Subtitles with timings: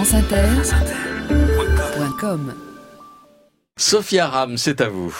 [0.00, 2.54] franceinter.com
[3.76, 5.14] Sophia Ram, c'est à vous.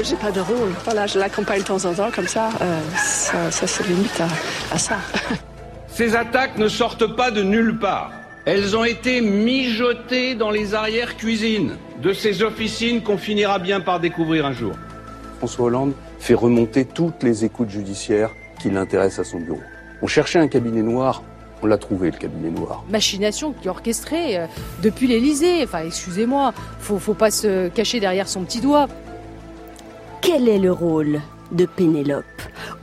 [0.00, 0.70] J'ai pas de rôle.
[0.84, 2.50] Voilà, je l'accompagne de temps en temps comme ça.
[2.60, 4.28] Euh, ça, ça se limite à,
[4.74, 4.98] à ça.
[5.88, 8.12] Ces attaques ne sortent pas de nulle part.
[8.44, 14.46] Elles ont été mijotées dans les arrières-cuisines de ces officines qu'on finira bien par découvrir
[14.46, 14.74] un jour.
[15.38, 18.30] François Hollande fait remonter toutes les écoutes judiciaires
[18.60, 19.58] qui l'intéressent à son bureau.
[20.02, 21.22] On cherchait un cabinet noir,
[21.62, 22.84] on l'a trouvé le cabinet noir.
[22.90, 24.46] machination qui est orchestrée euh,
[24.82, 25.62] depuis l'Elysée.
[25.64, 28.88] Enfin, excusez-moi, faut, faut pas se cacher derrière son petit doigt.
[30.20, 31.20] Quel est le rôle
[31.52, 32.24] de Pénélope?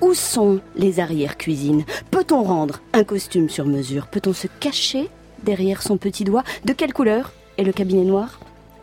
[0.01, 4.07] Où sont les arrières-cuisines Peut-on rendre un costume sur mesure?
[4.07, 5.09] Peut-on se cacher
[5.43, 6.43] derrière son petit doigt?
[6.65, 8.39] De quelle couleur est le cabinet noir?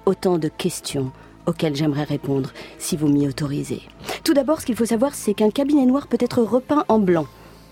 [0.07, 1.13] Autant de questions
[1.47, 3.83] auxquelles j'aimerais répondre si vous m'y autorisez.
[4.23, 7.27] Tout d'abord, ce qu'il faut savoir, c'est qu'un cabinet noir peut être repeint en blanc,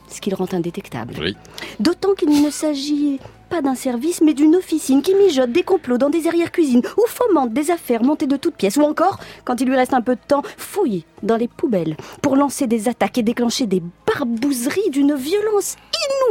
[0.09, 1.15] ce qui le rend indétectable.
[1.21, 1.37] Oui.
[1.81, 6.11] D'autant qu'il ne s'agit pas d'un service, mais d'une officine qui mijote des complots dans
[6.11, 9.77] des arrières-cuisines ou fomente des affaires montées de toutes pièces, ou encore, quand il lui
[9.77, 13.67] reste un peu de temps, fouille dans les poubelles pour lancer des attaques et déclencher
[13.67, 15.77] des barbouzeries d'une violence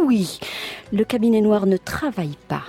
[0.02, 0.40] inouïe.
[0.92, 2.64] Le cabinet noir ne travaille pas.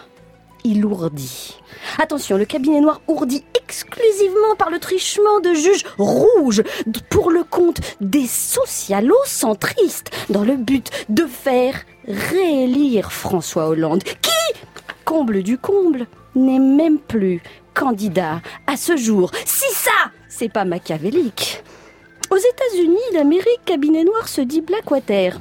[0.65, 1.57] Il ourdit.
[1.99, 6.63] Attention, le cabinet noir ourdit exclusivement par le trichement de juges rouges
[7.09, 11.75] pour le compte des socialo-centristes dans le but de faire
[12.07, 14.61] réélire François Hollande, qui,
[15.05, 19.31] comble du comble, n'est même plus candidat à ce jour.
[19.47, 21.63] Si ça, c'est pas machiavélique.
[22.31, 25.41] Aux États-Unis, l'Amérique cabinet noir se dit Blackwater.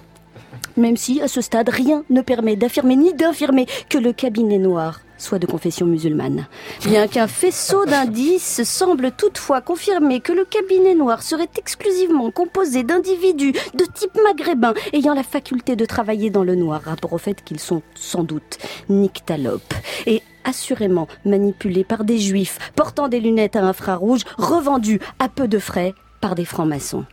[0.78, 5.02] Même si, à ce stade, rien ne permet d'affirmer ni d'infirmer que le cabinet noir
[5.18, 6.48] soit de confession musulmane.
[6.86, 13.54] Bien qu'un faisceau d'indices semble toutefois confirmer que le cabinet noir serait exclusivement composé d'individus
[13.74, 17.60] de type maghrébin ayant la faculté de travailler dans le noir, rapport au fait qu'ils
[17.60, 18.58] sont sans doute
[18.90, 19.74] nyctalopes
[20.06, 25.60] et assurément manipulés par des juifs portant des lunettes à infrarouge revendus à peu de
[25.60, 27.06] frais par des francs-maçons.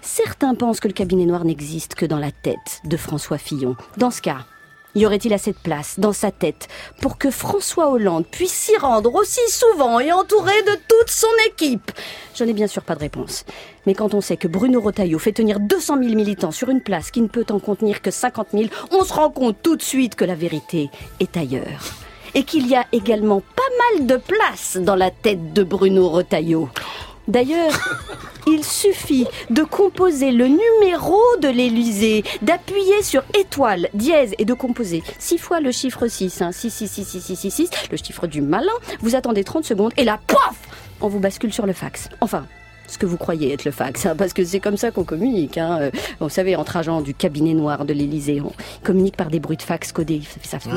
[0.00, 3.76] Certains pensent que le cabinet noir n'existe que dans la tête de François Fillon.
[3.96, 4.46] Dans ce cas,
[4.94, 6.68] y aurait-il assez de place dans sa tête
[7.00, 11.92] pour que François Hollande puisse s'y rendre aussi souvent et entouré de toute son équipe?
[12.34, 13.44] Je n'ai bien sûr pas de réponse.
[13.86, 17.10] Mais quand on sait que Bruno Retailleau fait tenir 200 000 militants sur une place
[17.10, 20.14] qui ne peut en contenir que 50 000, on se rend compte tout de suite
[20.14, 21.92] que la vérité est ailleurs.
[22.34, 23.62] Et qu'il y a également pas
[23.98, 26.68] mal de place dans la tête de Bruno Retailleau.
[27.28, 27.72] D'ailleurs,
[28.46, 35.02] il suffit de composer le numéro de l'Élysée, d'appuyer sur étoile, dièse et de composer
[35.18, 38.26] six fois le chiffre 6, hein, 6, 6, 6, 6, 6, 6, 6, le chiffre
[38.26, 38.72] du malin.
[39.00, 40.38] Vous attendez 30 secondes et là, pof
[41.00, 42.08] On vous bascule sur le fax.
[42.20, 42.44] Enfin,
[42.88, 45.56] ce que vous croyez être le fax, hein, parce que c'est comme ça qu'on communique.
[45.56, 45.78] Hein.
[45.80, 45.90] Euh,
[46.20, 48.52] Vous savez, entre agents du cabinet noir de l'Élysée, on
[48.84, 50.22] communique par des bruits de fax codés.
[50.42, 50.70] Ça fait...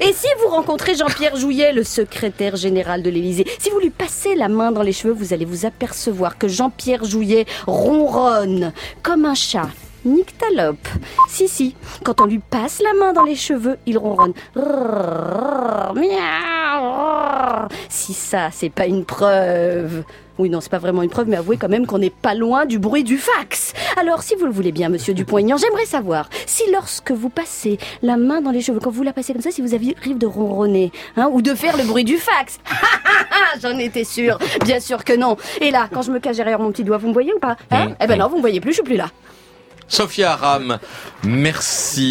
[0.00, 4.34] Et si vous rencontrez Jean-Pierre Jouyet, le secrétaire général de l'Élysée, si vous lui passez
[4.34, 9.34] la main dans les cheveux, vous allez vous apercevoir que Jean-Pierre Jouyet ronronne comme un
[9.34, 9.68] chat.
[10.04, 10.86] Nyctalope.
[11.28, 11.74] Si, si.
[12.04, 14.34] Quand on lui passe la main dans les cheveux, il ronronne.
[17.88, 20.04] Si ça, c'est pas une preuve.
[20.38, 22.66] Oui, non, c'est pas vraiment une preuve, mais avouez quand même qu'on n'est pas loin
[22.66, 23.72] du bruit du fax.
[23.98, 28.16] Alors, si vous le voulez bien, monsieur Dupont-Aignan, j'aimerais savoir si lorsque vous passez la
[28.16, 30.92] main dans les cheveux, quand vous la passez comme ça, si vous arrive de ronronner,
[31.16, 32.58] hein, ou de faire le bruit du fax.
[33.62, 34.38] J'en étais sûre.
[34.64, 35.36] Bien sûr que non.
[35.60, 37.56] Et là, quand je me cache derrière mon petit doigt, vous me voyez ou pas
[37.70, 37.92] hein?
[38.00, 39.08] Eh ben non, vous me voyez plus, je suis plus là.
[39.88, 40.78] Sophia Ram,
[41.24, 42.04] merci.